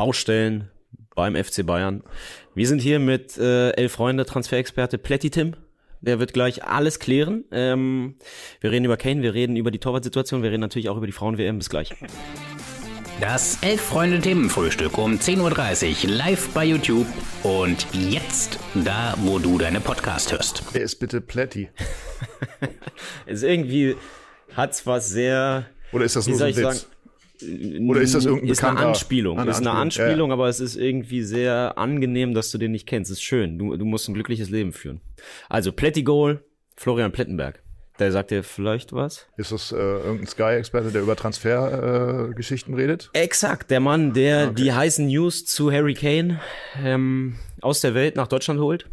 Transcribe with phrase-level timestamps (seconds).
[0.00, 0.70] Baustellen
[1.14, 2.02] beim FC Bayern.
[2.54, 5.56] Wir sind hier mit äh, elf Freunde, Transferexperte Pletti Tim.
[6.00, 7.44] Der wird gleich alles klären.
[7.52, 8.14] Ähm,
[8.62, 11.12] wir reden über Kane, wir reden über die Torwartsituation, wir reden natürlich auch über die
[11.12, 11.58] Frauen-WM.
[11.58, 11.94] Bis gleich.
[13.20, 17.06] Das Elf-Freunde-Themenfrühstück um 10.30 Uhr live bei YouTube
[17.42, 20.62] und jetzt da, wo du deine Podcast hörst.
[20.72, 21.68] Wer ist bitte Pletti?
[23.26, 23.96] es irgendwie
[24.56, 25.66] hat's was sehr.
[25.92, 26.80] Oder ist das wie nur so ein ich Witz?
[26.80, 26.92] sagen,
[27.42, 29.38] Oder ist das irgendein ist eine Anspielung.
[29.38, 30.34] eine ist eine Anspielung, Anspielung, ja.
[30.34, 33.10] aber es ist irgendwie sehr angenehm, dass du den nicht kennst.
[33.10, 33.58] ist schön.
[33.58, 35.00] Du, du musst ein glückliches Leben führen.
[35.48, 36.44] Also Pletti Goal,
[36.76, 37.62] Florian Plettenberg.
[38.00, 39.26] Der sagt dir vielleicht was?
[39.36, 43.10] Ist das äh, irgendein Sky-Experte, der über Transfergeschichten äh, redet?
[43.12, 46.40] Exakt, der Mann, der die heißen News zu Harry Kane
[46.82, 48.86] ähm, aus der Welt nach Deutschland holt.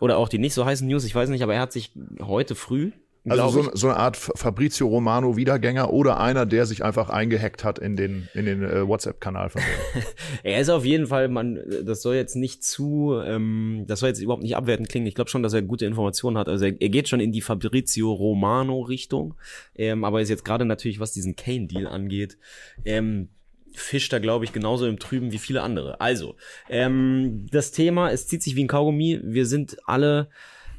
[0.00, 1.92] Oder auch die nicht so heißen News, ich weiß nicht, aber er hat sich
[2.22, 2.92] heute früh,
[3.28, 7.78] Also so, so eine Art Fabrizio Romano Wiedergänger oder einer, der sich einfach eingehackt hat
[7.78, 10.02] in den, in den äh, WhatsApp-Kanal von dem.
[10.42, 14.20] Er ist auf jeden Fall, man, das soll jetzt nicht zu, ähm, das soll jetzt
[14.20, 15.06] überhaupt nicht abwertend klingen.
[15.06, 16.48] Ich glaube schon, dass er gute Informationen hat.
[16.48, 19.34] Also er, er geht schon in die Fabrizio Romano Richtung,
[19.74, 22.38] ähm, aber ist jetzt gerade natürlich, was diesen Kane-Deal angeht,
[22.84, 23.28] ähm,
[23.72, 26.00] fischt da, glaube ich, genauso im Trüben wie viele andere.
[26.00, 26.36] Also,
[26.68, 29.20] ähm, das Thema, es zieht sich wie ein Kaugummi.
[29.22, 30.28] Wir sind alle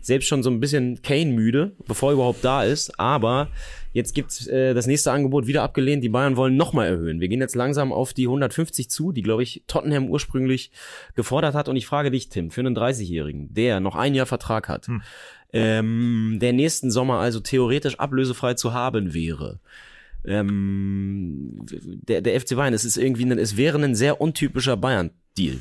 [0.08, 2.97] selbst schon so ein bisschen Kane-müde, bevor er überhaupt da ist.
[2.97, 3.50] Aber
[3.91, 6.02] jetzt gibt's äh, das nächste Angebot wieder abgelehnt.
[6.02, 7.19] Die Bayern wollen nochmal erhöhen.
[7.19, 10.72] Wir gehen jetzt langsam auf die 150 zu, die, glaube ich, Tottenham ursprünglich
[11.16, 11.67] gefordert hat.
[11.67, 14.88] Und ich frage dich, Tim, für einen 30-Jährigen, der noch ein Jahr Vertrag hat,
[15.52, 19.59] ähm, der nächsten Sommer also theoretisch ablösefrei zu haben wäre.
[20.25, 25.59] Ähm, der, der FC Bayern, es ist irgendwie, ein, es wäre ein sehr untypischer Bayern-Deal.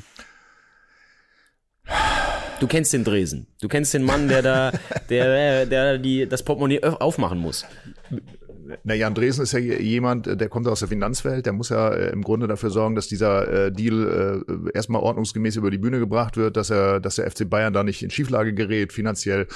[2.61, 3.47] Du kennst den Dresen.
[3.61, 4.73] Du kennst den Mann, der da,
[5.11, 7.65] der, der, die, das Portemonnaie aufmachen muss.
[8.83, 11.91] Na, Jan Dresen ist ja jemand, äh, der kommt aus der Finanzwelt, der muss ja
[11.91, 16.37] äh, im Grunde dafür sorgen, dass dieser äh, Deal erstmal ordnungsgemäß über die Bühne gebracht
[16.37, 19.47] wird, dass er, dass der FC Bayern da nicht in Schieflage gerät finanziell.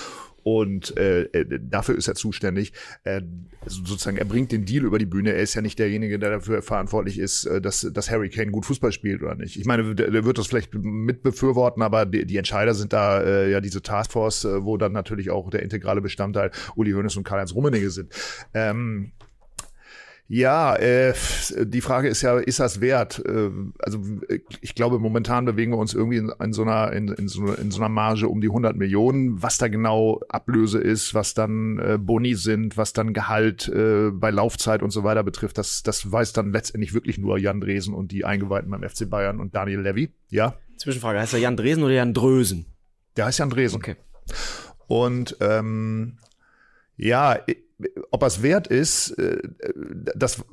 [0.42, 2.72] Und äh, äh, dafür ist er zuständig.
[3.04, 3.22] Äh,
[3.66, 5.32] sozusagen, er bringt den Deal über die Bühne.
[5.32, 8.66] Er ist ja nicht derjenige, der dafür verantwortlich ist, äh, dass, dass Harry Kane gut
[8.66, 9.56] Fußball spielt oder nicht.
[9.56, 13.50] Ich meine, der, wird das vielleicht mit befürworten, aber die, die Entscheider sind da äh,
[13.50, 17.54] ja diese Taskforce, äh, wo dann natürlich auch der integrale Bestandteil Uli Hoeneß und Karl-Heinz
[17.54, 18.12] Rummenigge sind.
[18.54, 19.12] Ähm,
[20.32, 21.12] ja, äh,
[21.64, 23.20] die Frage ist ja, ist das wert?
[23.26, 23.98] Äh, also
[24.28, 27.52] äh, ich glaube, momentan bewegen wir uns irgendwie in, in, so einer, in, in, so,
[27.52, 29.42] in so einer Marge um die 100 Millionen.
[29.42, 34.30] Was da genau Ablöse ist, was dann äh, Boni sind, was dann Gehalt äh, bei
[34.30, 38.12] Laufzeit und so weiter betrifft, das, das weiß dann letztendlich wirklich nur Jan Dresen und
[38.12, 40.14] die Eingeweihten beim FC Bayern und Daniel Levy.
[40.28, 42.66] Ja, Zwischenfrage, heißt er Jan Dresen oder Jan Drösen?
[43.16, 43.76] der heißt Jan Dresen.
[43.78, 43.96] Okay.
[44.86, 46.18] Und ähm,
[46.96, 47.56] ja, i-
[48.10, 49.38] ob es wert ist, äh,
[50.14, 50.44] das.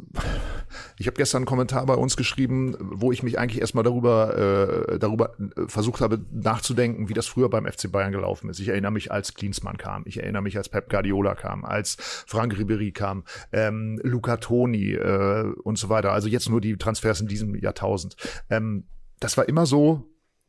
[0.97, 4.99] Ich habe gestern einen Kommentar bei uns geschrieben, wo ich mich eigentlich erstmal darüber, äh,
[4.99, 8.59] darüber äh, versucht habe nachzudenken, wie das früher beim FC Bayern gelaufen ist.
[8.59, 12.57] Ich erinnere mich, als Klinsmann kam, ich erinnere mich, als Pep Guardiola kam, als Frank
[12.57, 16.11] Ribery kam, ähm, Luca Toni äh, und so weiter.
[16.11, 18.15] Also jetzt nur die Transfers in diesem Jahrtausend.
[18.49, 18.85] Ähm,
[19.19, 20.05] das war immer so,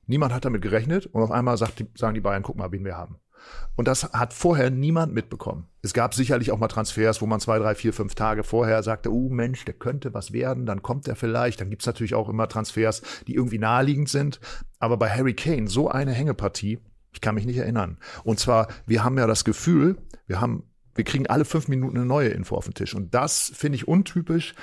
[0.06, 2.96] niemand hat damit gerechnet und auf einmal sagt sagen die Bayern, guck mal, wen wir
[2.96, 3.18] haben.
[3.76, 5.68] Und das hat vorher niemand mitbekommen.
[5.82, 9.12] Es gab sicherlich auch mal Transfers, wo man zwei, drei, vier, fünf Tage vorher sagte,
[9.12, 11.60] oh Mensch, der könnte was werden, dann kommt er vielleicht.
[11.60, 14.40] Dann gibt's natürlich auch immer Transfers, die irgendwie naheliegend sind.
[14.78, 16.80] Aber bei Harry Kane, so eine Hängepartie,
[17.12, 17.98] ich kann mich nicht erinnern.
[18.24, 22.06] Und zwar, wir haben ja das Gefühl, wir haben, wir kriegen alle fünf Minuten eine
[22.06, 22.94] neue Info auf den Tisch.
[22.94, 24.54] Und das finde ich untypisch.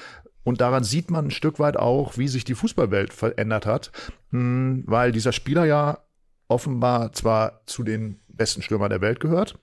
[0.44, 3.92] Und daran sieht man ein Stück weit auch, wie sich die Fußballwelt verändert hat,
[4.36, 6.00] Hm, weil dieser Spieler ja
[6.50, 9.60] offenbar zwar zu den besten Stürmern der Welt gehört,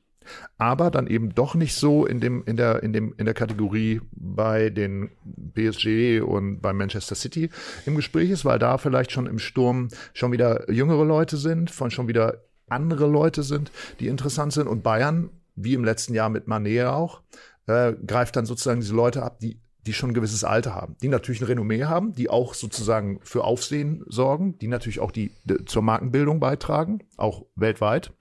[0.58, 4.00] aber dann eben doch nicht so in dem in der in dem in der Kategorie
[4.12, 5.10] bei den
[5.54, 7.50] PSG und bei Manchester City
[7.86, 11.90] im Gespräch ist, weil da vielleicht schon im Sturm schon wieder jüngere Leute sind, von
[11.90, 16.46] schon wieder andere Leute sind, die interessant sind und Bayern wie im letzten Jahr mit
[16.46, 17.20] Mané auch
[17.66, 21.08] äh, greift dann sozusagen diese Leute ab, die die schon ein gewisses Alter haben, die
[21.08, 25.64] natürlich ein Renommee haben, die auch sozusagen für Aufsehen sorgen, die natürlich auch die, die
[25.64, 28.12] zur Markenbildung beitragen, auch weltweit.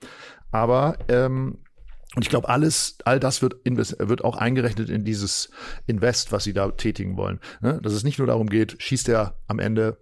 [0.52, 1.58] Aber ähm,
[2.14, 5.50] und ich glaube, alles, all das wird, wird auch eingerechnet in dieses
[5.86, 7.40] Invest, was sie da tätigen wollen.
[7.62, 7.80] Ne?
[7.82, 9.96] Dass es nicht nur darum geht, schießt er am Ende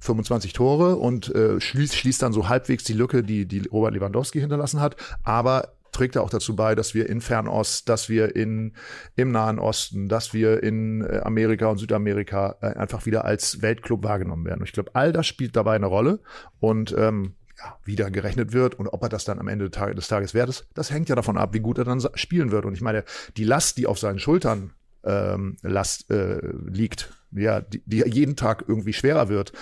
[0.00, 4.40] 25 Tore und äh, schließt, schließt dann so halbwegs die Lücke, die, die Robert Lewandowski
[4.40, 8.74] hinterlassen hat, aber trägt er auch dazu bei, dass wir in Fernost, dass wir in,
[9.14, 14.02] im Nahen Osten, dass wir in äh, Amerika und Südamerika äh, einfach wieder als Weltclub
[14.02, 14.60] wahrgenommen werden.
[14.60, 16.20] Und ich glaube, all das spielt dabei eine Rolle
[16.58, 20.08] und ähm, ja, wie da gerechnet wird und ob er das dann am Ende des
[20.08, 22.64] Tages, wert ist, das hängt ja davon ab, wie gut er dann spielen wird.
[22.64, 23.04] Und ich meine,
[23.36, 24.72] die Last, die auf seinen Schultern
[25.04, 29.52] ähm, Last äh, liegt, ja, die, die jeden Tag irgendwie schwerer wird,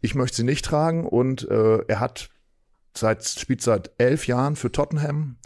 [0.00, 2.30] Ich möchte sie nicht tragen und äh, er hat
[2.94, 5.36] seit, spielt seit elf Jahren für Tottenham.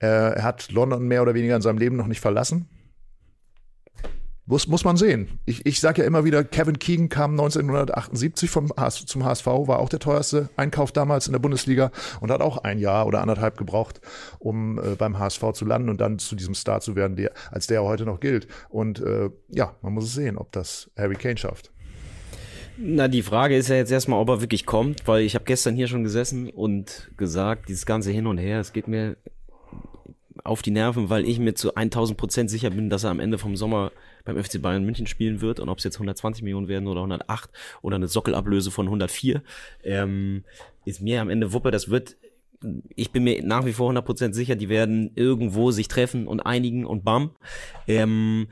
[0.00, 2.68] Äh, er hat London mehr oder weniger in seinem Leben noch nicht verlassen.
[4.50, 5.40] Muss, muss man sehen.
[5.44, 9.78] Ich, ich sage ja immer wieder, Kevin Keegan kam 1978 vom HS, zum HSV, war
[9.78, 11.90] auch der teuerste Einkauf damals in der Bundesliga
[12.22, 14.00] und hat auch ein Jahr oder anderthalb gebraucht,
[14.38, 17.66] um äh, beim HSV zu landen und dann zu diesem Star zu werden, der, als
[17.66, 18.48] der heute noch gilt.
[18.70, 21.70] Und äh, ja, man muss sehen, ob das Harry Kane schafft.
[22.78, 25.76] Na, die Frage ist ja jetzt erstmal, ob er wirklich kommt, weil ich habe gestern
[25.76, 29.18] hier schon gesessen und gesagt, dieses ganze Hin und Her, es geht mir
[30.44, 33.36] auf die Nerven, weil ich mir zu 1000 Prozent sicher bin, dass er am Ende
[33.36, 33.92] vom Sommer
[34.28, 37.50] beim FC Bayern München spielen wird und ob es jetzt 120 Millionen werden oder 108
[37.82, 39.42] oder eine Sockelablöse von 104,
[39.82, 40.44] ähm,
[40.84, 42.16] ist mir am Ende Wuppe, das wird
[42.96, 46.86] ich bin mir nach wie vor 100% sicher, die werden irgendwo sich treffen und einigen
[46.86, 47.36] und bam.
[47.86, 48.48] Ähm,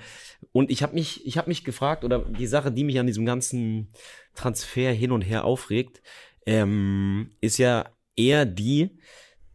[0.52, 3.26] und ich habe mich, ich habe mich gefragt, oder die Sache, die mich an diesem
[3.26, 3.88] ganzen
[4.36, 6.02] Transfer hin und her aufregt,
[6.46, 8.96] ähm, ist ja eher die,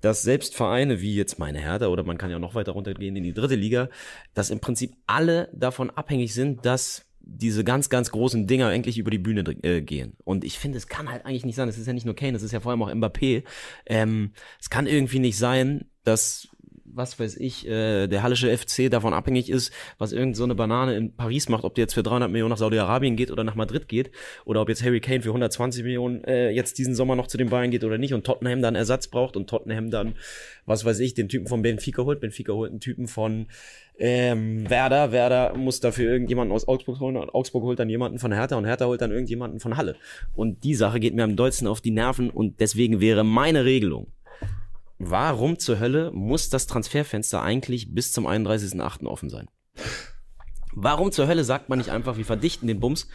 [0.02, 3.24] dass selbst Vereine wie jetzt meine Hertha oder man kann ja noch weiter runtergehen in
[3.24, 3.90] die dritte Liga,
[4.34, 9.12] dass im Prinzip alle davon abhängig sind, dass diese ganz, ganz großen Dinger endlich über
[9.12, 10.14] die Bühne äh, gehen.
[10.24, 11.70] Und ich finde, es kann halt eigentlich nicht sein.
[11.70, 13.44] Es ist ja nicht nur Kane, es ist ja vor allem auch Mbappé.
[13.86, 16.50] Ähm, es kann irgendwie nicht sein, dass
[16.94, 21.16] was weiß ich, äh, der Hallische FC davon abhängig ist, was irgend so Banane in
[21.16, 24.12] Paris macht, ob die jetzt für 300 Millionen nach Saudi-Arabien geht oder nach Madrid geht
[24.46, 27.50] oder ob jetzt Harry Kane für 120 Millionen äh, jetzt diesen Sommer noch zu den
[27.50, 30.16] Bayern geht oder nicht und Tottenham dann Ersatz braucht und Tottenham dann,
[30.66, 33.48] was weiß ich, den Typen von Benfica holt, Benfica holt einen Typen von
[33.98, 38.32] ähm, Werder, Werder muss dafür irgendjemanden aus Augsburg holen und Augsburg holt dann jemanden von
[38.32, 39.96] Hertha und Hertha holt dann irgendjemanden von Halle.
[40.36, 44.08] Und die Sache geht mir am dollsten auf die Nerven und deswegen wäre meine Regelung,
[45.10, 49.06] warum zur Hölle muss das Transferfenster eigentlich bis zum 31.8.
[49.06, 49.48] offen sein?
[50.74, 53.08] Warum zur Hölle sagt man nicht einfach, wir verdichten den Bums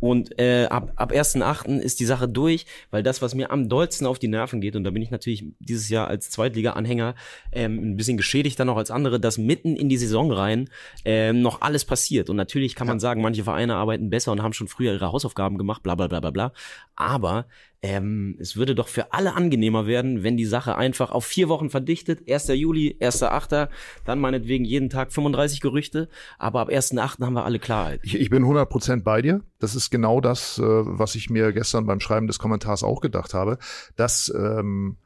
[0.00, 1.78] und äh, ab, ab 1.8.
[1.78, 4.84] ist die Sache durch, weil das, was mir am dollsten auf die Nerven geht, und
[4.84, 7.14] da bin ich natürlich dieses Jahr als Zweitliga-Anhänger
[7.50, 10.70] ähm, ein bisschen geschädigt dann noch als andere, dass mitten in die Saison rein
[11.04, 12.30] ähm, noch alles passiert.
[12.30, 15.58] Und natürlich kann man sagen, manche Vereine arbeiten besser und haben schon früher ihre Hausaufgaben
[15.58, 16.52] gemacht, bla bla bla bla bla.
[16.94, 17.46] Aber
[17.80, 21.70] ähm, es würde doch für alle angenehmer werden, wenn die Sache einfach auf vier Wochen
[21.70, 22.28] verdichtet.
[22.28, 22.48] 1.
[22.48, 23.68] Juli, 1.8.,
[24.04, 26.08] dann meinetwegen jeden Tag 35 Gerüchte,
[26.38, 27.24] aber ab 1.8.
[27.24, 28.00] haben wir alle Klarheit.
[28.02, 29.42] Ich, ich bin 100% bei dir.
[29.60, 33.32] Das ist genau das, äh, was ich mir gestern beim Schreiben des Kommentars auch gedacht
[33.32, 33.58] habe,
[33.94, 34.96] dass ähm,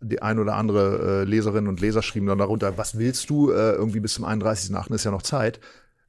[0.00, 3.72] die ein oder andere äh, Leserin und Leser schrieben dann darunter, was willst du, äh,
[3.72, 4.94] irgendwie bis zum 31.8.
[4.94, 5.60] ist ja noch Zeit.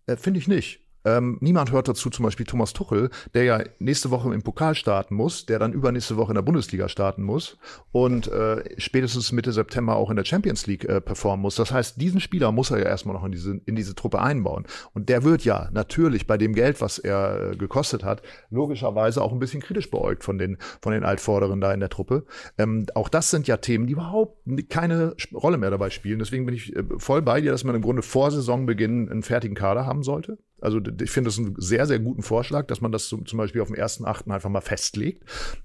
[0.06, 0.89] Äh, Finde ich nicht.
[1.06, 5.16] Ähm, niemand hört dazu zum Beispiel Thomas Tuchel, der ja nächste Woche im Pokal starten
[5.16, 7.58] muss, der dann übernächste Woche in der Bundesliga starten muss
[7.92, 11.56] und äh, spätestens Mitte September auch in der Champions League äh, performen muss.
[11.56, 14.66] Das heißt, diesen Spieler muss er ja erstmal noch in diese, in diese Truppe einbauen.
[14.94, 19.32] Und der wird ja natürlich bei dem Geld, was er äh, gekostet hat, logischerweise auch
[19.32, 22.26] ein bisschen kritisch beäugt von den, von den Altvorderen da in der Truppe.
[22.58, 24.38] Ähm, auch das sind ja Themen, die überhaupt
[24.70, 26.20] keine Rolle mehr dabei spielen.
[26.20, 29.56] Deswegen bin ich äh, voll bei dir, dass man im Grunde vor Saisonbeginn einen fertigen
[29.56, 30.38] Kader haben sollte.
[30.62, 33.68] Also ich finde das einen sehr, sehr guten Vorschlag, dass man das zum, Beispiel auf
[33.68, 35.24] dem ersten Achten einfach mal festlegt.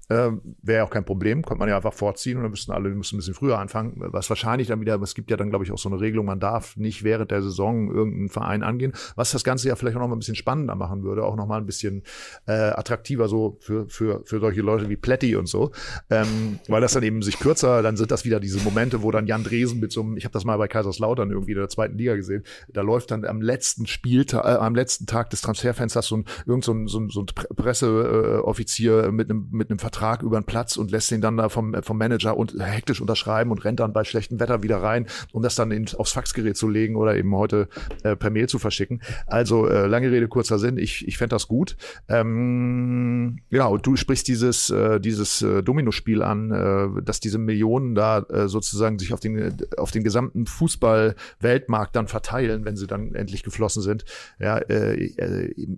[0.09, 2.89] Ähm, Wäre ja auch kein Problem, könnte man ja einfach vorziehen und dann müssten alle
[2.89, 3.95] müssen ein bisschen früher anfangen.
[3.97, 6.39] Was wahrscheinlich dann wieder, es gibt ja dann, glaube ich, auch so eine Regelung, man
[6.39, 10.07] darf nicht während der Saison irgendeinen Verein angehen, was das Ganze ja vielleicht auch noch
[10.07, 12.03] mal ein bisschen spannender machen würde, auch noch mal ein bisschen
[12.47, 15.71] äh, attraktiver so für, für, für solche Leute wie Plätti und so.
[16.09, 19.27] Ähm, weil das dann eben sich kürzer, dann sind das wieder diese Momente, wo dann
[19.27, 21.97] Jan Dresen mit so einem, ich habe das mal bei Kaiserslautern irgendwie in der zweiten
[21.97, 26.05] Liga gesehen, da läuft dann am letzten Spieltag, äh, am letzten letzten Tag des Transferfensters
[26.05, 30.21] so ein, irgend so ein, so ein, so ein Presseoffizier mit einem, mit einem Vertrag
[30.21, 33.65] über den Platz und lässt den dann da vom, vom Manager und hektisch unterschreiben und
[33.65, 36.95] rennt dann bei schlechtem Wetter wieder rein, um das dann in, aufs Faxgerät zu legen
[36.97, 37.67] oder eben heute
[38.03, 39.01] äh, per Mail zu verschicken.
[39.25, 41.77] Also äh, lange Rede, kurzer Sinn, ich, ich fände das gut.
[42.07, 47.95] Ähm, ja, und du sprichst dieses, äh, dieses äh, Dominospiel an, äh, dass diese Millionen
[47.95, 53.15] da äh, sozusagen sich auf den, auf den gesamten Fußball-Weltmarkt dann verteilen, wenn sie dann
[53.15, 54.05] endlich geflossen sind.
[54.39, 55.77] Ja, äh, äh,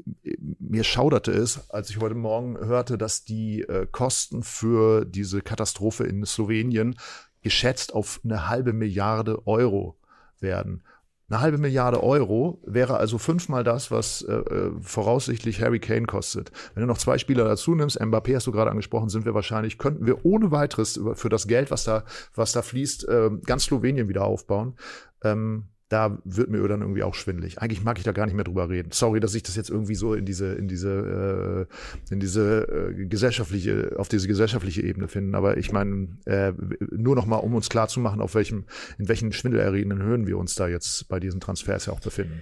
[0.60, 6.06] mir schauderte es, als ich heute Morgen hörte, dass die äh, Kosten für diese Katastrophe
[6.06, 6.98] in Slowenien
[7.42, 9.98] geschätzt auf eine halbe Milliarde Euro
[10.40, 10.84] werden.
[11.30, 16.52] Eine halbe Milliarde Euro wäre also fünfmal das, was äh, äh, voraussichtlich Harry Kane kostet.
[16.74, 19.78] Wenn du noch zwei Spieler dazu nimmst, Mbappé hast du gerade angesprochen, sind wir wahrscheinlich,
[19.78, 24.08] könnten wir ohne weiteres für das Geld, was da, was da fließt, äh, ganz Slowenien
[24.08, 24.78] wieder aufbauen.
[25.22, 27.60] Ähm, da wird mir dann irgendwie auch schwindelig.
[27.60, 28.92] Eigentlich mag ich da gar nicht mehr drüber reden.
[28.92, 31.68] Sorry, dass ich das jetzt irgendwie so in diese, in diese,
[32.10, 35.34] äh, in diese äh, gesellschaftliche, auf diese gesellschaftliche Ebene finden.
[35.34, 36.52] Aber ich meine, äh,
[36.92, 38.66] nur noch mal, um uns klar zu machen, auf welchem,
[38.98, 42.42] in welchen schwindelerregenden Höhen wir uns da jetzt bei diesen Transfers ja auch befinden.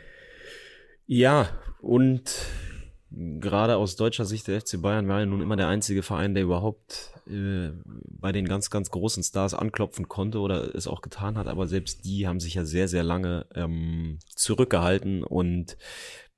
[1.06, 1.50] Ja,
[1.82, 2.32] und
[3.16, 6.44] gerade aus deutscher Sicht der FC Bayern war ja nun immer der einzige Verein, der
[6.44, 11.48] überhaupt äh, bei den ganz, ganz großen Stars anklopfen konnte oder es auch getan hat.
[11.48, 15.78] Aber selbst die haben sich ja sehr, sehr lange ähm, zurückgehalten und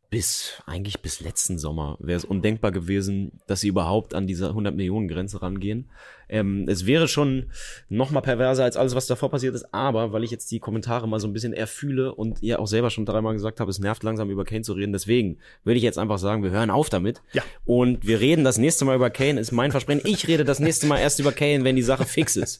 [0.09, 4.75] bis eigentlich bis letzten Sommer wäre es undenkbar gewesen, dass sie überhaupt an diese 100
[4.75, 5.89] Millionen Grenze rangehen.
[6.29, 7.45] Ähm, es wäre schon
[7.89, 11.07] noch mal perverser als alles, was davor passiert ist, aber weil ich jetzt die Kommentare
[11.07, 14.03] mal so ein bisschen erfühle und ihr auch selber schon dreimal gesagt habt, es nervt
[14.03, 17.21] langsam über Kane zu reden, deswegen würde ich jetzt einfach sagen, wir hören auf damit.
[17.33, 17.43] Ja.
[17.65, 20.01] Und wir reden das nächste Mal über Kane, ist mein Versprechen.
[20.05, 22.59] Ich rede das nächste Mal erst über Kane, wenn die Sache fix ist.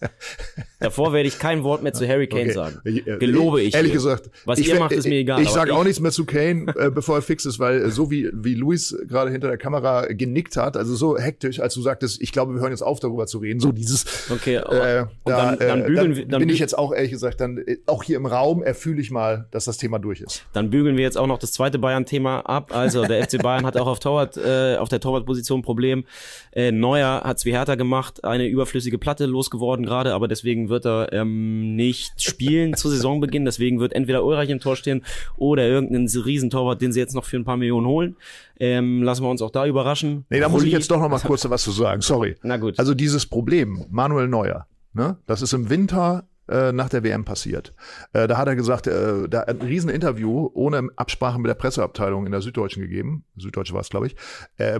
[0.79, 2.51] Davor werde ich kein Wort mehr zu Harry Kane Okay.
[2.51, 2.79] sagen.
[2.85, 3.73] Äh, Gelobe ich.
[3.73, 3.97] Ehrlich dir.
[3.97, 4.29] gesagt.
[4.45, 5.41] Was ich, ihr macht, ist mir egal.
[5.41, 8.11] Ich sage auch nichts mehr zu Kane, äh, bevor er fix ist, weil äh, so
[8.11, 12.21] wie, wie Luis gerade hinter der Kamera genickt hat, also so hektisch, als du sagtest,
[12.21, 15.59] ich glaube, wir hören jetzt auf, darüber zu reden, so dieses, Okay, äh, da, dann,
[15.59, 18.03] dann äh, bügeln dann wir, dann bin ich jetzt auch ehrlich gesagt, dann äh, auch
[18.03, 20.45] hier im Raum erfühle ich mal, dass das Thema durch ist.
[20.53, 22.75] Dann bügeln wir jetzt auch noch das zweite Bayern-Thema ab.
[22.75, 26.05] Also der FC Bayern hat auch auf Torwart, äh, auf der Torwartposition ein Problem.
[26.51, 31.13] Äh, Neuer hat's wie Hertha gemacht, eine überflüssige Platte losgeworden gerade, aber deswegen wird er
[31.13, 33.45] ähm, nicht spielen zu Saisonbeginn.
[33.45, 35.03] Deswegen wird entweder Ulreich im Tor stehen
[35.37, 38.15] oder irgendein Riesentorwart, den sie jetzt noch für ein paar Millionen holen.
[38.59, 40.25] Ähm, lassen wir uns auch da überraschen.
[40.29, 42.35] Nee, da muss ich jetzt doch noch mal kurz was zu sagen, sorry.
[42.43, 42.79] Na gut.
[42.79, 47.73] Also dieses Problem, Manuel Neuer, ne, das ist im Winter äh, nach der WM passiert.
[48.13, 52.25] Äh, da hat er gesagt, äh, da hat ein Rieseninterview ohne Absprache mit der Presseabteilung
[52.25, 54.15] in der Süddeutschen gegeben, Süddeutsche war es, glaube ich,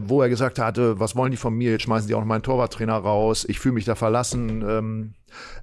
[0.02, 2.42] wo er gesagt hatte, was wollen die von mir, jetzt schmeißen die auch noch meinen
[2.42, 4.64] Torwarttrainer raus, ich fühle mich da verlassen.
[4.68, 5.14] Ähm,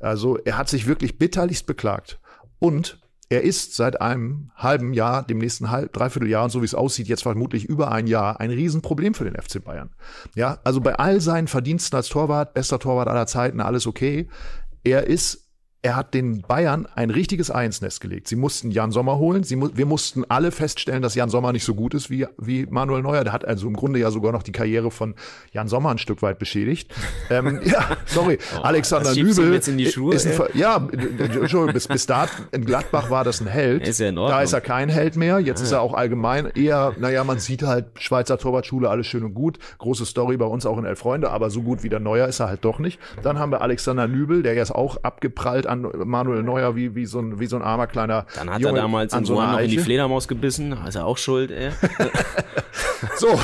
[0.00, 2.20] also er hat sich wirklich bitterlichst beklagt.
[2.58, 2.98] Und
[3.34, 6.74] er ist seit einem halben Jahr, dem nächsten halb, dreiviertel Jahr und so wie es
[6.74, 9.90] aussieht, jetzt vermutlich über ein Jahr, ein Riesenproblem für den FC Bayern.
[10.36, 14.28] Ja, also bei all seinen Verdiensten als Torwart, bester Torwart aller Zeiten, alles okay.
[14.84, 15.43] Er ist
[15.84, 18.26] er hat den Bayern ein richtiges Ei ins Nest gelegt.
[18.26, 19.44] Sie mussten Jan Sommer holen.
[19.54, 23.02] Mu wir mussten alle feststellen, dass Jan Sommer nicht so gut ist wie, wie Manuel
[23.02, 23.22] Neuer.
[23.22, 25.14] Der hat also im Grunde ja sogar noch die Karriere von
[25.52, 26.90] Jan Sommer ein Stück weit beschädigt.
[27.28, 28.38] ähm, ja, sorry.
[28.62, 32.32] Alexander Oh, ihm Nübel jetzt in die Schuhe, ist ein, ja, Entschuldigung, bis, bis dato
[32.52, 33.86] in Gladbach war das ein Held.
[33.86, 34.38] Ist ja in Ordnung.
[34.38, 35.38] Da ist er kein Held mehr.
[35.38, 39.34] Jetzt ist er auch allgemein eher, naja, man sieht halt Schweizer Torwartschule, alles schön und
[39.34, 39.58] gut.
[39.76, 42.40] Große Story bei uns auch in Elf Freunde, aber so gut wie der Neuer ist
[42.40, 42.98] er halt doch nicht.
[43.22, 47.20] Dann haben wir Alexander Nübel, der jetzt auch abgeprallt an Manuel Neuer, wie, wie, so,
[47.20, 49.58] ein, wie so ein armer kleiner Dann hat Junge er damals an in so noch
[49.58, 49.78] in die.
[49.78, 50.76] Fledermaus gebissen.
[50.86, 51.70] Ist er auch schuld, ey.
[53.16, 53.38] So,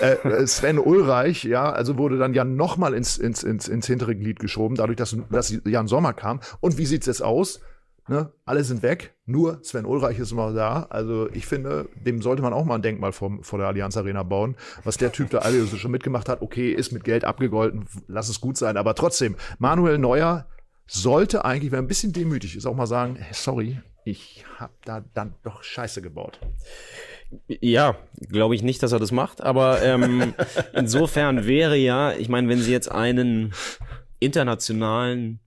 [0.00, 4.40] äh, Sven Ulreich, ja, also wurde dann ja nochmal ins, ins, ins, ins hintere Glied
[4.40, 6.40] geschoben, dadurch, dass, dass Jan Sommer kam.
[6.60, 7.60] Und wie sieht's jetzt aus?
[8.06, 8.30] Ne?
[8.44, 10.86] Alle sind weg, nur Sven Ulreich ist immer da.
[10.90, 14.22] Also ich finde, dem sollte man auch mal ein Denkmal vor, vor der Allianz Arena
[14.22, 14.56] bauen.
[14.84, 18.42] Was der Typ da alles schon mitgemacht hat, okay, ist mit Geld abgegolten, lass es
[18.42, 18.76] gut sein.
[18.76, 20.46] Aber trotzdem, Manuel Neuer
[20.86, 25.34] sollte eigentlich, wer ein bisschen demütig ist, auch mal sagen, sorry, ich habe da dann
[25.42, 26.38] doch Scheiße gebaut.
[27.48, 27.96] Ja,
[28.28, 30.34] glaube ich nicht, dass er das macht, aber ähm,
[30.74, 33.54] insofern wäre ja, ich meine, wenn sie jetzt einen
[34.20, 35.40] internationalen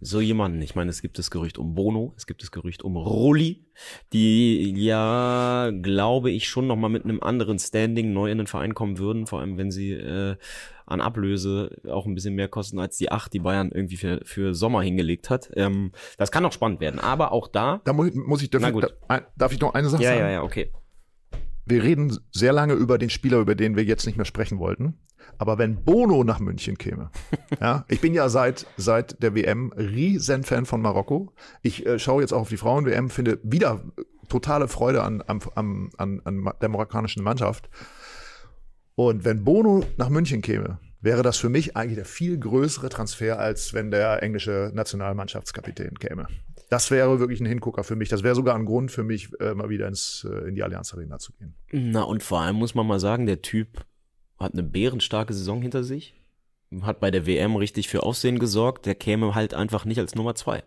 [0.00, 2.96] so jemanden, ich meine, es gibt das Gerücht um Bono, es gibt das Gerücht um
[2.96, 3.66] Rulli,
[4.12, 8.98] die ja, glaube ich, schon nochmal mit einem anderen Standing neu in den Verein kommen
[8.98, 10.36] würden, vor allem wenn sie äh,
[10.86, 14.54] an Ablöse auch ein bisschen mehr kosten als die acht, die Bayern irgendwie für, für
[14.54, 15.50] Sommer hingelegt hat.
[15.54, 17.80] Ähm, das kann auch spannend werden, aber auch da.
[17.84, 18.94] Da muss, muss ich, darf, Na ich, gut.
[19.08, 20.20] da, darf ich noch eine Sache Ja, sagen?
[20.20, 20.72] ja, ja, okay.
[21.66, 24.98] Wir reden sehr lange über den Spieler, über den wir jetzt nicht mehr sprechen wollten.
[25.36, 27.10] Aber wenn Bono nach München käme,
[27.60, 31.32] ja, ich bin ja seit, seit der WM riesen Fan von Marokko.
[31.62, 33.82] Ich äh, schaue jetzt auch auf die Frauen-WM, finde wieder
[34.28, 37.68] totale Freude an, am- am, an, an der marokkanischen Mannschaft.
[38.94, 43.38] Und wenn Bono nach München käme, wäre das für mich eigentlich der viel größere Transfer,
[43.38, 46.26] als wenn der englische Nationalmannschaftskapitän käme.
[46.70, 48.08] Das wäre wirklich ein Hingucker für mich.
[48.08, 50.92] Das wäre sogar ein Grund für mich, äh, mal wieder ins, äh, in die Allianz
[50.92, 51.54] Arena zu gehen.
[51.72, 53.86] Na, und vor allem muss man mal sagen, der Typ
[54.38, 56.14] hat eine bärenstarke Saison hinter sich,
[56.82, 60.34] hat bei der WM richtig für Aufsehen gesorgt, der käme halt einfach nicht als Nummer
[60.34, 60.62] zwei.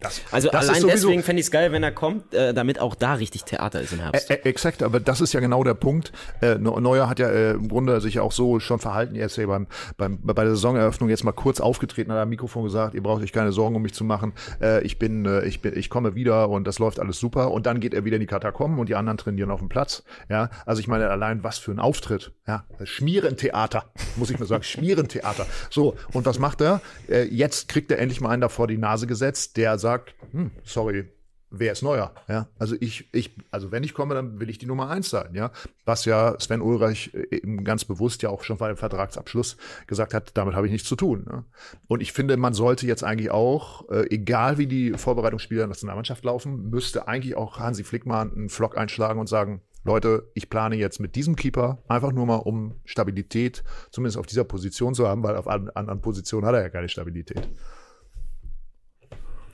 [0.00, 2.78] Das, Also das allein sowieso- deswegen fände ich es geil, wenn er kommt, äh, damit
[2.80, 4.30] auch da richtig Theater ist im Herbst.
[4.30, 6.12] Ä- ä- Exakt, aber das ist ja genau der Punkt.
[6.40, 9.14] Äh, Neu- Neuer hat ja äh, im Grunde sich auch so schon verhalten.
[9.14, 9.66] Er ist ja beim,
[9.98, 13.32] beim, bei der Saisoneröffnung jetzt mal kurz aufgetreten, hat am Mikrofon gesagt, ihr braucht euch
[13.32, 14.32] keine Sorgen um mich zu machen.
[14.62, 17.50] Äh, ich bin, äh, ich bin, ich komme wieder und das läuft alles super.
[17.50, 20.02] Und dann geht er wieder in die Katakomben und die anderen trainieren auf dem Platz.
[20.30, 22.32] Ja, also ich meine allein was für ein Auftritt.
[22.46, 22.64] Ja,
[23.10, 23.84] Schmierentheater,
[24.16, 25.46] muss ich mal sagen, Schmierentheater.
[25.68, 26.80] So und was macht er?
[27.08, 29.89] Äh, jetzt kriegt er endlich mal einen da vor die Nase gesetzt, der sagt,
[30.32, 31.08] hm, sorry,
[31.50, 32.14] wer ist neuer?
[32.28, 35.34] Ja, also ich, ich, also wenn ich komme, dann will ich die Nummer eins sein,
[35.34, 35.50] ja.
[35.84, 39.56] Was ja Sven Ulreich äh, eben ganz bewusst ja auch schon bei dem Vertragsabschluss
[39.86, 41.26] gesagt hat, damit habe ich nichts zu tun.
[41.28, 41.44] Ne?
[41.88, 46.24] Und ich finde, man sollte jetzt eigentlich auch, äh, egal wie die Vorbereitungsspiele der Nationalmannschaft
[46.24, 50.76] laufen, müsste eigentlich auch Hansi Flick mal einen Flock einschlagen und sagen, Leute, ich plane
[50.76, 55.22] jetzt mit diesem Keeper einfach nur mal, um Stabilität zumindest auf dieser Position zu haben,
[55.22, 57.48] weil auf anderen Positionen hat er ja keine Stabilität.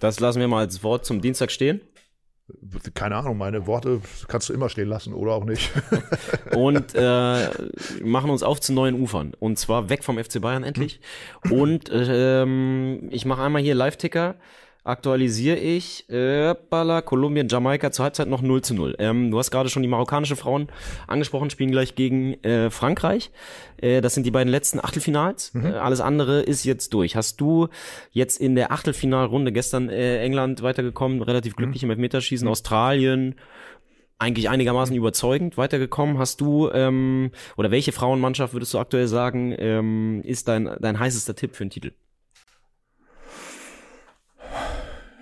[0.00, 1.80] Das lassen wir mal als Wort zum Dienstag stehen.
[2.94, 5.72] Keine Ahnung, meine Worte kannst du immer stehen lassen oder auch nicht.
[6.54, 7.48] und äh,
[8.04, 9.32] machen uns auf zu neuen Ufern.
[9.38, 11.00] Und zwar weg vom FC Bayern endlich.
[11.50, 14.36] Und ähm, ich mache einmal hier Live-Ticker
[14.86, 18.96] aktualisiere ich äh, Balla, Kolumbien, Jamaika zur Halbzeit noch 0 zu 0.
[18.98, 20.68] Ähm, du hast gerade schon die marokkanische Frauen
[21.06, 23.30] angesprochen, spielen gleich gegen äh, Frankreich.
[23.78, 25.52] Äh, das sind die beiden letzten Achtelfinals.
[25.54, 25.66] Mhm.
[25.66, 27.16] Äh, alles andere ist jetzt durch.
[27.16, 27.68] Hast du
[28.12, 31.88] jetzt in der Achtelfinalrunde gestern äh, England weitergekommen, relativ glücklich mhm.
[31.88, 33.34] im Elfmeterschießen, Australien,
[34.18, 36.18] eigentlich einigermaßen überzeugend weitergekommen.
[36.18, 41.34] Hast du ähm, oder welche Frauenmannschaft würdest du aktuell sagen, ähm, ist dein, dein heißester
[41.34, 41.92] Tipp für einen Titel?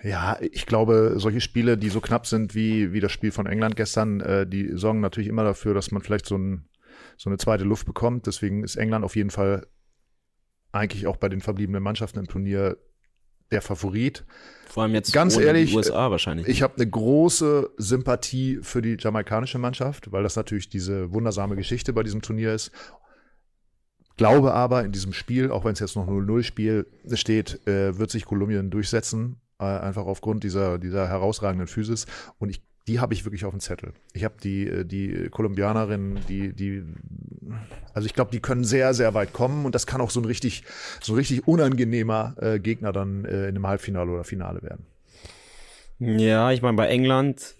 [0.04, 3.74] Ja, ich glaube, solche Spiele, die so knapp sind wie, wie das Spiel von England
[3.74, 6.68] gestern, äh, die sorgen natürlich immer dafür, dass man vielleicht so, ein,
[7.16, 8.26] so eine zweite Luft bekommt.
[8.26, 9.66] Deswegen ist England auf jeden Fall
[10.72, 12.76] eigentlich auch bei den verbliebenen Mannschaften im Turnier
[13.50, 14.26] der Favorit.
[14.66, 16.48] Vor allem jetzt ganz ehrlich, die USA wahrscheinlich.
[16.48, 21.94] Ich habe eine große Sympathie für die jamaikanische Mannschaft, weil das natürlich diese wundersame Geschichte
[21.94, 22.72] bei diesem Turnier ist.
[24.18, 28.10] Glaube aber in diesem Spiel, auch wenn es jetzt noch 0-0 Spiel steht, äh, wird
[28.10, 32.06] sich Kolumbien durchsetzen äh, einfach aufgrund dieser, dieser herausragenden Physis.
[32.38, 33.92] Und ich, die habe ich wirklich auf dem Zettel.
[34.12, 36.84] Ich habe die, äh, die Kolumbianerinnen, die, die,
[37.92, 40.24] also ich glaube, die können sehr, sehr weit kommen und das kann auch so ein
[40.24, 40.64] richtig,
[41.00, 44.86] so ein richtig unangenehmer äh, Gegner dann äh, in einem Halbfinale oder Finale werden.
[45.98, 47.54] Ja, ich meine, bei England,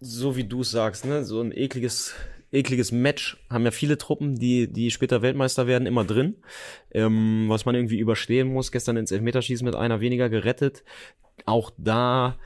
[0.00, 2.14] so wie du es sagst, ne, so ein ekliges
[2.52, 3.38] ekliges Match.
[3.48, 6.36] Haben ja viele Truppen, die, die später Weltmeister werden, immer drin.
[6.92, 8.72] Ähm, was man irgendwie überstehen muss.
[8.72, 10.84] Gestern ins Elfmeterschießen mit einer weniger gerettet.
[11.46, 12.36] Auch da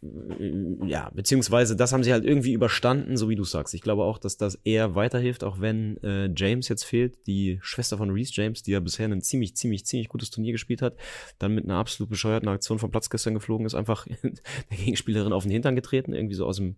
[0.00, 3.74] ja, beziehungsweise das haben sie halt irgendwie überstanden, so wie du sagst.
[3.74, 7.96] Ich glaube auch, dass das eher weiterhilft, auch wenn äh, James jetzt fehlt, die Schwester
[7.96, 10.96] von Reese James, die ja bisher ein ziemlich, ziemlich, ziemlich gutes Turnier gespielt hat,
[11.38, 15.44] dann mit einer absolut bescheuerten Aktion vom Platz gestern geflogen ist, einfach der Gegenspielerin auf
[15.44, 16.76] den Hintern getreten, irgendwie so aus dem,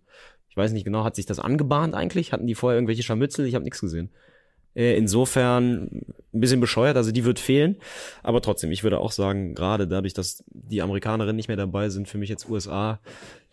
[0.51, 2.33] ich weiß nicht genau, hat sich das angebahnt eigentlich?
[2.33, 3.45] Hatten die vorher irgendwelche Scharmützel?
[3.45, 4.09] Ich habe nichts gesehen.
[4.75, 7.77] Äh, insofern ein bisschen bescheuert, also die wird fehlen.
[8.21, 12.09] Aber trotzdem, ich würde auch sagen, gerade dadurch, dass die Amerikanerinnen nicht mehr dabei sind,
[12.09, 12.99] für mich jetzt USA,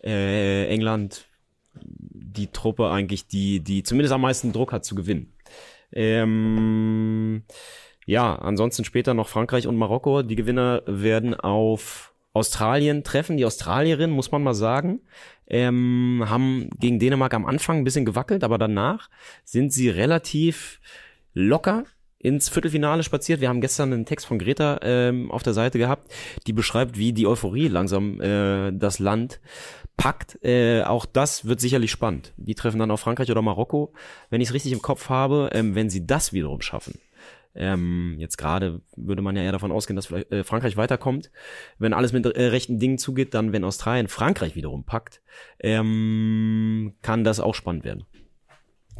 [0.03, 1.25] äh, England,
[1.73, 5.31] die Truppe eigentlich, die, die zumindest am meisten Druck hat zu gewinnen.
[5.93, 7.43] Ähm,
[8.05, 10.21] ja, ansonsten später noch Frankreich und Marokko.
[10.21, 13.37] Die Gewinner werden auf Australien treffen.
[13.37, 15.01] Die Australierinnen, muss man mal sagen,
[15.49, 19.09] ähm, haben gegen Dänemark am Anfang ein bisschen gewackelt, aber danach
[19.43, 20.79] sind sie relativ
[21.33, 21.83] locker
[22.19, 23.39] ins Viertelfinale spaziert.
[23.39, 26.11] Wir haben gestern einen Text von Greta ähm, auf der Seite gehabt,
[26.47, 29.39] die beschreibt, wie die Euphorie langsam äh, das Land
[29.95, 30.43] packt.
[30.43, 32.33] Äh, auch das wird sicherlich spannend.
[32.37, 33.93] Die treffen dann auf Frankreich oder Marokko.
[34.29, 36.99] Wenn ich es richtig im Kopf habe, ähm, wenn sie das wiederum schaffen.
[37.55, 41.31] Ähm, jetzt gerade würde man ja eher davon ausgehen, dass vielleicht, äh, Frankreich weiterkommt.
[41.77, 45.21] Wenn alles mit äh, rechten Dingen zugeht, dann wenn Australien Frankreich wiederum packt,
[45.59, 48.05] ähm, kann das auch spannend werden.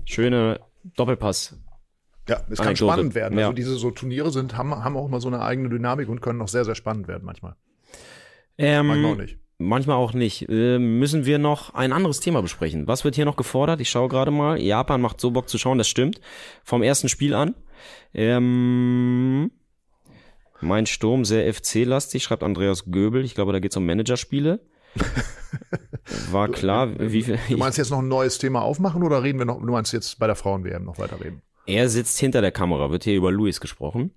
[0.06, 0.60] Schöne
[0.96, 1.60] Doppelpass
[2.30, 2.94] ja, es kann Anekdote.
[2.94, 3.34] spannend werden.
[3.34, 3.46] Also ja.
[3.48, 6.42] Also diese so Turniere sind, haben, haben auch immer so eine eigene Dynamik und können
[6.42, 7.56] auch sehr, sehr spannend werden manchmal.
[8.58, 9.38] Ähm, manchmal auch nicht.
[9.58, 10.48] Manchmal auch nicht.
[10.48, 12.88] Äh, müssen wir noch ein anderes Thema besprechen.
[12.88, 13.82] Was wird hier noch gefordert?
[13.82, 14.62] Ich schaue gerade mal.
[14.62, 16.22] Japan macht so Bock zu schauen, das stimmt.
[16.64, 17.56] Vom ersten Spiel an.
[18.14, 19.52] Ähm,
[20.62, 23.24] mein Sturm sehr FC-lastig, schreibt Andreas Göbel.
[23.24, 24.60] Ich glaube, da geht es um Managerspiele.
[26.32, 27.40] War klar, wie viel.
[27.50, 30.20] Du meinst jetzt noch ein neues Thema aufmachen oder reden wir noch, du meinst jetzt
[30.20, 31.42] bei der Frauen-WM noch weiterreden?
[31.66, 34.12] Er sitzt hinter der Kamera, wird hier über Luis gesprochen.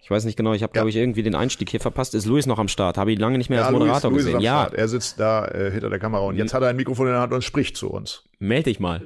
[0.00, 0.80] Ich weiß nicht genau, ich habe ja.
[0.80, 2.14] glaube ich irgendwie den Einstieg hier verpasst.
[2.14, 2.96] Ist Luis noch am Start?
[2.96, 4.44] Habe ich lange nicht mehr ja, als Moderator Luis, Luis gesehen.
[4.44, 4.74] ja, Start.
[4.74, 7.20] er sitzt da äh, hinter der Kamera und jetzt hat er ein Mikrofon in der
[7.20, 8.24] Hand und spricht zu uns.
[8.38, 9.02] Meld dich mal.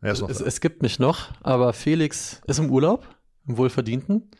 [0.00, 0.44] Er ist noch es, da.
[0.44, 3.06] es gibt mich noch, aber Felix ist im Urlaub,
[3.46, 4.30] im Wohlverdienten.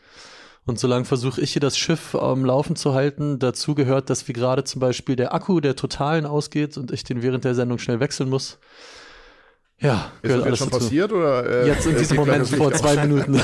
[0.65, 3.37] Und solange versuche ich hier das Schiff am Laufen zu halten.
[3.37, 7.21] Dazu gehört, dass wie gerade zum Beispiel der Akku der Totalen ausgeht und ich den
[7.21, 8.59] während der Sendung schnell wechseln muss.
[9.83, 10.79] Ja, ist das jetzt schon dazu.
[10.79, 11.65] passiert oder?
[11.65, 13.37] Äh, jetzt in diesem Moment vor zwei Minuten.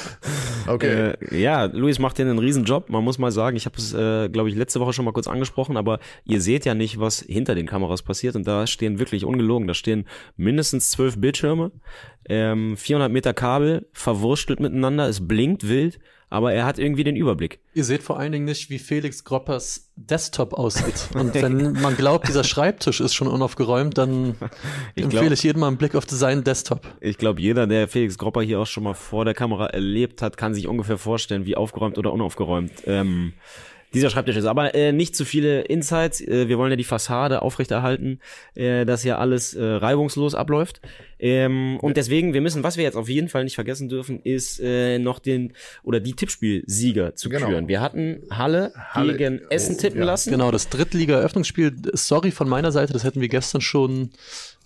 [0.66, 1.14] okay.
[1.30, 2.90] Äh, ja, Luis macht hier einen riesen Job.
[2.90, 5.28] Man muss mal sagen, ich habe es, äh, glaube ich, letzte Woche schon mal kurz
[5.28, 9.24] angesprochen, aber ihr seht ja nicht, was hinter den Kameras passiert und da stehen wirklich
[9.24, 11.70] ungelogen, da stehen mindestens zwölf Bildschirme,
[12.28, 17.60] ähm, 400 Meter Kabel, verwurstelt miteinander, es blinkt wild aber er hat irgendwie den Überblick.
[17.74, 21.08] Ihr seht vor allen Dingen nicht, wie Felix Groppers Desktop aussieht.
[21.14, 24.36] Und wenn man glaubt, dieser Schreibtisch ist schon unaufgeräumt, dann
[24.94, 26.86] ich empfehle glaub, ich jedem mal einen Blick auf seinen Desktop.
[27.00, 30.36] Ich glaube, jeder, der Felix Gropper hier auch schon mal vor der Kamera erlebt hat,
[30.36, 33.32] kann sich ungefähr vorstellen, wie aufgeräumt oder unaufgeräumt ähm,
[33.94, 34.44] Dieser Schreibtisch ist.
[34.44, 36.20] Aber äh, nicht zu viele Insights.
[36.20, 38.20] Äh, wir wollen ja die Fassade aufrechterhalten,
[38.54, 40.80] äh, dass ja alles äh, reibungslos abläuft.
[41.18, 44.60] Ähm, und deswegen, wir müssen, was wir jetzt auf jeden Fall nicht vergessen dürfen, ist
[44.60, 47.48] äh, noch den oder die Tippspielsieger zu Genau.
[47.48, 47.68] küren.
[47.68, 50.06] Wir hatten Halle, Halle- gegen Essen oh, tippen ja.
[50.06, 50.30] lassen.
[50.30, 54.10] Genau, das Drittliga-Eröffnungsspiel, sorry von meiner Seite, das hätten wir gestern schon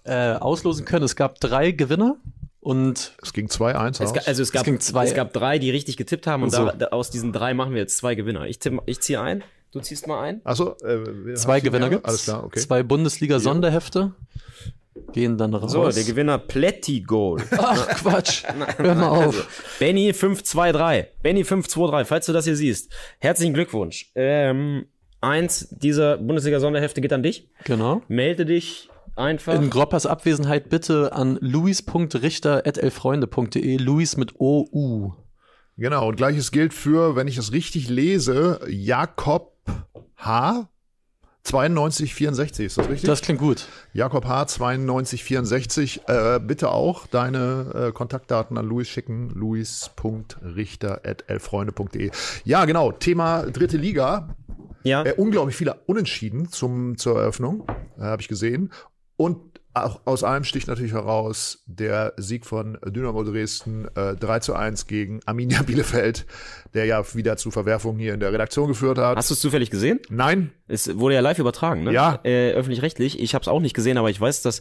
[0.05, 1.05] äh, auslosen können.
[1.05, 2.17] Es gab drei Gewinner
[2.63, 4.15] und Es ging 2-1 Es aus.
[4.15, 6.65] ga, also es gab, ging zwei- es gab drei, die richtig getippt haben und So.
[6.67, 8.47] da, da, aus diesen drei machen wir jetzt zwei Gewinner.
[8.47, 10.41] Ich, tipp, ich ziehe ein, du ziehst mal ein.
[10.45, 12.09] Achso, äh, zwei Gewinner gibt's.
[12.09, 12.61] Alles klar, okay.
[12.61, 14.13] Zwei Bundesliga-Sonderhefte
[15.13, 15.73] gehen dann raus.
[15.73, 17.43] So, der Gewinner Plätti Goal.
[17.59, 18.45] Ach Quatsch,
[18.77, 19.49] hör mal auf.
[19.79, 21.07] Benny 523.
[21.23, 22.93] Benny 523, falls du das hier siehst.
[23.19, 24.11] Herzlichen Glückwunsch.
[24.15, 24.87] Ähm,
[25.21, 27.49] eins dieser Bundesliga-Sonderhefte geht an dich.
[27.65, 28.03] Genau.
[28.09, 29.55] Melde dich einfach.
[29.55, 33.77] In Groppers Abwesenheit bitte an luis.richter.elfreunde.de.
[33.79, 35.15] Luis mit OU.
[35.77, 39.53] Genau, und gleiches gilt für, wenn ich es richtig lese, Jakob
[40.17, 40.69] H.
[41.45, 43.09] 9264, ist das richtig?
[43.09, 43.67] Das klingt gut.
[43.93, 44.47] Jakob H.
[44.59, 46.03] 9264.
[46.07, 49.29] Äh, bitte auch deine äh, Kontaktdaten an Luis schicken.
[49.31, 52.11] luis.richter.elfreunde.de.
[52.45, 52.93] Ja, genau.
[52.93, 54.37] Thema dritte Liga.
[54.85, 55.03] ja.
[55.03, 57.67] Äh, unglaublich viele Unentschieden zum, zur Eröffnung,
[57.99, 58.71] äh, habe ich gesehen.
[59.23, 64.55] Und auch aus allem sticht natürlich heraus der Sieg von Dynamo Dresden äh, 3 zu
[64.55, 66.27] 1 gegen Arminia Bielefeld,
[66.75, 69.17] der ja wieder zu Verwerfungen hier in der Redaktion geführt hat.
[69.17, 70.01] Hast du es zufällig gesehen?
[70.11, 71.93] Nein, Es wurde ja live übertragen, ne?
[71.93, 72.19] Ja.
[72.25, 73.21] Äh, öffentlich-rechtlich.
[73.21, 74.61] Ich habe es auch nicht gesehen, aber ich weiß, dass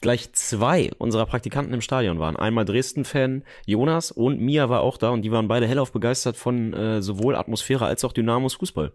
[0.00, 2.36] gleich zwei unserer Praktikanten im Stadion waren.
[2.36, 6.72] Einmal Dresden-Fan Jonas und Mia war auch da und die waren beide hellauf begeistert von
[6.72, 8.92] äh, sowohl Atmosphäre als auch Dynamos Fußball.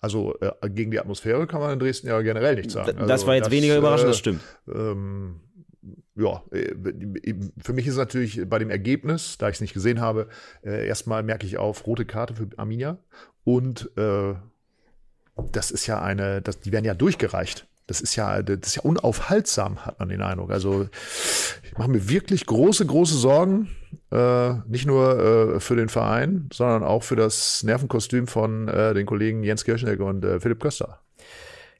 [0.00, 2.86] Also äh, gegen die Atmosphäre kann man in Dresden ja generell nichts sagen.
[2.88, 4.40] D- das also, war jetzt weniger überraschend, äh, das stimmt.
[4.72, 5.40] ähm,
[6.14, 6.74] ja, äh,
[7.62, 10.28] für mich ist es natürlich bei dem Ergebnis, da ich es nicht gesehen habe,
[10.62, 12.98] äh, erstmal merke ich auf rote Karte für Arminia
[13.44, 14.34] und äh,
[15.52, 17.66] das ist ja eine, das, die werden ja durchgereicht.
[17.86, 20.50] Das ist ja, das ist ja unaufhaltsam, hat man den Eindruck.
[20.50, 20.88] Also
[21.64, 23.68] ich mache mir wirklich große, große Sorgen,
[24.10, 29.06] äh, nicht nur äh, für den Verein, sondern auch für das Nervenkostüm von äh, den
[29.06, 31.00] Kollegen Jens Kirschneck und äh, Philipp Köster.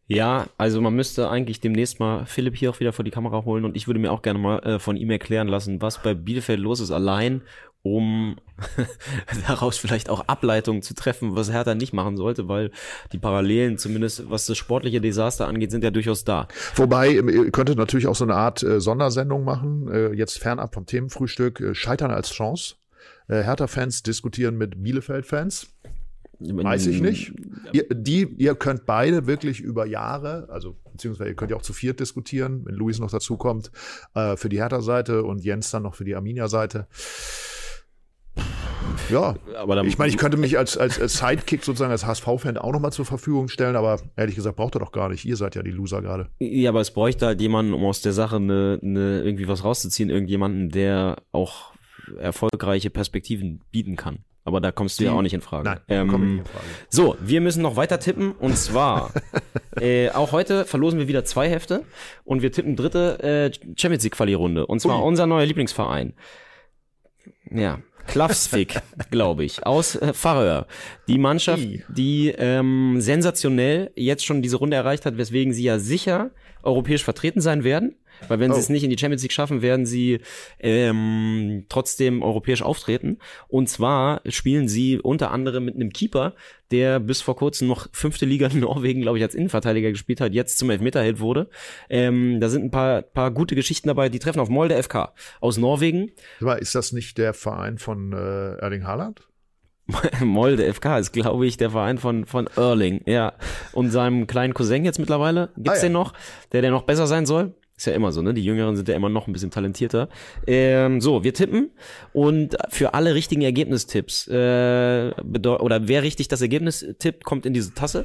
[0.06, 3.64] Ja, also man müsste eigentlich demnächst mal Philipp hier auch wieder vor die Kamera holen
[3.64, 6.58] und ich würde mir auch gerne mal äh, von ihm erklären lassen, was bei Bielefeld
[6.58, 7.42] los ist, allein
[7.82, 8.36] um
[9.46, 12.70] daraus vielleicht auch Ableitungen zu treffen, was Hertha nicht machen sollte, weil
[13.12, 16.48] die Parallelen, zumindest was das sportliche Desaster angeht, sind ja durchaus da.
[16.74, 20.86] Wobei, ihr könntet natürlich auch so eine Art äh, Sondersendung machen, äh, jetzt fernab vom
[20.86, 22.74] Themenfrühstück, äh, Scheitern als Chance.
[23.28, 25.68] Äh, Hertha-Fans diskutieren mit Bielefeld-Fans.
[26.40, 27.34] Weiß ich nicht.
[27.72, 31.74] Ihr, die, ihr könnt beide wirklich über Jahre, also beziehungsweise ihr könnt ja auch zu
[31.74, 33.70] viert diskutieren, wenn Luis noch dazu kommt,
[34.14, 36.86] äh, für die Hertha-Seite und Jens dann noch für die Arminia-Seite.
[39.08, 42.56] Ja, Aber dann, ich meine, ich könnte mich als, als, als Sidekick sozusagen als HSV-Fan
[42.58, 45.24] auch nochmal zur Verfügung stellen, aber ehrlich gesagt braucht er doch gar nicht.
[45.24, 46.28] Ihr seid ja die Loser gerade.
[46.38, 50.10] Ja, aber es bräuchte halt jemanden, um aus der Sache eine, eine, irgendwie was rauszuziehen,
[50.10, 51.72] irgendjemanden, der auch
[52.18, 54.24] erfolgreiche Perspektiven bieten kann.
[54.44, 55.64] Aber da kommst du ja auch nicht in Frage.
[55.68, 56.64] Nein, ähm, komm ich nicht in Frage.
[56.88, 59.12] So, wir müssen noch weiter tippen und zwar
[59.80, 61.84] äh, auch heute verlosen wir wieder zwei Hefte
[62.24, 65.08] und wir tippen dritte äh, Champions League Quali-Runde und zwar Ui.
[65.08, 66.14] unser neuer Lieblingsverein.
[67.50, 70.66] Ja, Klavsvik, glaube ich, aus äh, Faröer.
[71.06, 71.84] Die Mannschaft, I.
[71.88, 76.30] die ähm, sensationell jetzt schon diese Runde erreicht hat, weswegen sie ja sicher
[76.62, 77.94] europäisch vertreten sein werden.
[78.28, 78.60] Weil wenn sie Oh.
[78.60, 80.20] es nicht in die Champions League schaffen, werden sie
[80.58, 83.18] ähm, trotzdem europäisch auftreten.
[83.48, 86.34] Und zwar spielen sie unter anderem mit einem Keeper,
[86.70, 90.32] der bis vor kurzem noch fünfte Liga in Norwegen, glaube ich, als Innenverteidiger gespielt hat,
[90.32, 91.48] jetzt zum Elfmeterheld wurde.
[91.88, 94.08] Ähm, da sind ein paar, paar gute Geschichten dabei.
[94.08, 96.12] Die treffen auf Molde FK aus Norwegen.
[96.40, 99.26] Aber ist das nicht der Verein von äh, Erling Haaland?
[100.24, 103.32] Molde FK ist, glaube ich, der Verein von, von Erling, ja.
[103.72, 105.48] Und seinem kleinen Cousin jetzt mittlerweile.
[105.56, 105.82] Gibt's Ah, ja.
[105.82, 106.12] den noch?
[106.52, 107.54] Der, der noch besser sein soll?
[107.80, 108.34] Ist ja immer so, ne?
[108.34, 110.10] Die Jüngeren sind ja immer noch ein bisschen talentierter.
[110.46, 111.70] Ähm, so, wir tippen
[112.12, 117.72] und für alle richtigen Ergebnistipps, äh, oder wer richtig das Ergebnis tippt, kommt in diese
[117.72, 118.04] Tasse.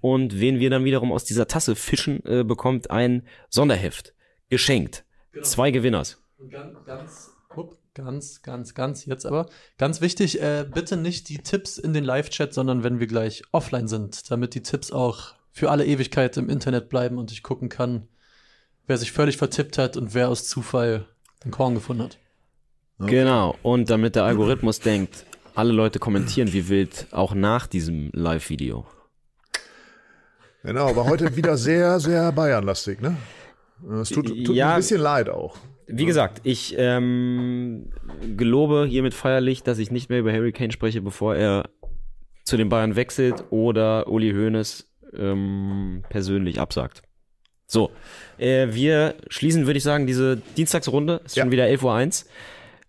[0.00, 4.12] Und wen wir dann wiederum aus dieser Tasse fischen, äh, bekommt ein Sonderheft.
[4.48, 5.04] Geschenkt.
[5.42, 6.20] Zwei Gewinners.
[6.38, 11.38] Und ganz, ganz, upp, ganz, ganz, ganz, jetzt aber, ganz wichtig, äh, bitte nicht die
[11.38, 15.70] Tipps in den Live-Chat, sondern wenn wir gleich offline sind, damit die Tipps auch für
[15.70, 18.08] alle Ewigkeit im Internet bleiben und ich gucken kann,
[18.86, 21.06] wer sich völlig vertippt hat und wer aus Zufall
[21.44, 22.18] den Korn gefunden hat.
[22.98, 23.56] Genau.
[23.62, 28.86] Und damit der Algorithmus denkt, alle Leute kommentieren wie wild, auch nach diesem Live-Video.
[30.62, 33.16] Genau, aber heute wieder sehr, sehr Bayernlastig, ne?
[34.00, 34.70] Es tut, tut mir Ja.
[34.74, 35.56] ein bisschen leid auch.
[35.88, 37.90] Wie gesagt, ich ähm,
[38.36, 41.68] gelobe hiermit feierlich, dass ich nicht mehr über Harry Kane spreche, bevor er
[42.44, 47.02] zu den Bayern wechselt oder Uli Hoeneß ähm, persönlich absagt.
[47.72, 47.90] So,
[48.36, 51.22] äh, wir schließen, würde ich sagen, diese Dienstagsrunde.
[51.24, 51.44] Ist Ja.
[51.44, 52.26] schon wieder 11.01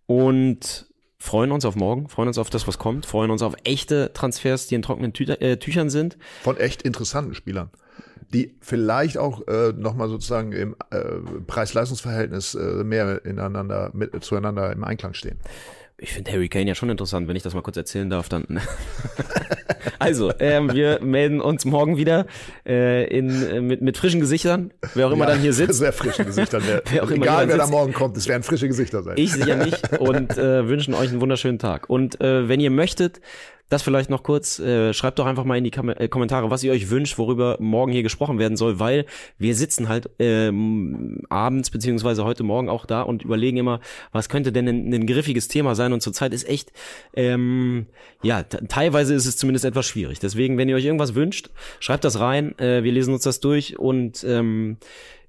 [0.10, 0.18] Uhr.
[0.26, 4.12] Und freuen uns auf morgen, freuen uns auf das, was kommt, freuen uns auf echte
[4.14, 6.18] Transfers, die in trockenen Tü äh, Tüchern sind.
[6.44, 7.70] Von echt interessanten Spielern,
[8.34, 11.00] die vielleicht auch äh, nochmal sozusagen im äh,
[11.48, 15.40] Preis-Leistungs-Verhältnis äh, mehr ineinander, mit, zueinander im Einklang stehen.
[15.98, 18.46] Ich finde Harry Kane ja schon interessant, wenn ich das mal kurz erzählen darf, dann.
[20.00, 22.26] also, ähm, wir melden uns morgen wieder
[22.66, 25.74] äh, in, äh, mit, mit frischen Gesichtern, wer auch immer dann hier sitzt.
[25.80, 26.60] Sehr frische Gesichter.
[26.66, 27.72] Wer, Wer auch immer egal, wer da sitzt.
[27.72, 29.16] morgen kommt, es werden frische Gesichter sein.
[29.18, 31.90] Ich sicher nicht und äh, wünschen euch einen wunderschönen Tag.
[31.90, 33.22] Und äh, wenn ihr möchtet,
[33.74, 36.64] das vielleicht noch kurz, äh, schreibt doch einfach mal in die Kam äh, Kommentare, was
[36.64, 39.06] ihr euch wünscht, worüber morgen hier gesprochen werden soll, weil
[39.38, 43.80] wir sitzen halt ähm, abends beziehungsweise heute Morgen auch da und überlegen immer,
[44.12, 46.72] was könnte denn ein, ein griffiges Thema sein und zurzeit ist echt,
[47.16, 47.88] ähm,
[48.22, 50.20] ja, teilweise ist es zumindest etwas schwierig.
[50.20, 53.80] Deswegen, wenn ihr euch irgendwas wünscht, schreibt das rein, äh, wir lesen uns das durch
[53.80, 54.78] und ähm,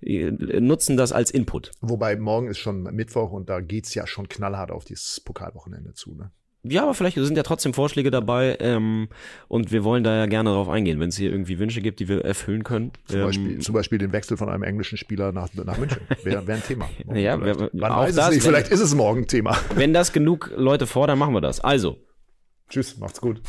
[0.03, 0.31] äh,
[0.61, 1.71] nutzen das als Input.
[1.81, 6.15] Wobei morgen ist schon Mittwoch und da geht's ja schon knallhart auf dieses Pokalwochenende zu.
[6.15, 6.31] Ne?
[6.67, 9.09] Ja, aber vielleicht sind ja trotzdem Vorschläge dabei ähm,
[9.49, 12.09] und wir wollen da ja gerne drauf eingehen, wenn es hier irgendwie Wünsche gibt, die
[12.09, 12.93] wir erfüllen können.
[13.07, 16.01] Zum, Ähm, Beispiel, zum Beispiel den Wechsel von einem englischen Spieler nach, nach München.
[16.23, 16.89] Wäre wär ein Thema.
[17.15, 17.75] Ja, vielleicht.
[17.75, 19.59] Man auch weiß es das, nicht, wenn- vielleicht ist es morgen ein Thema.
[19.75, 21.61] Wenn das genug Leute fordern, machen wir das.
[21.61, 21.99] Also,
[22.71, 23.43] Tschüss, macht's gut.